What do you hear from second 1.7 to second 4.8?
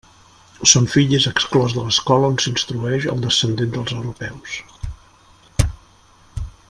de l'escola on s'instrueix el descendent dels europeus.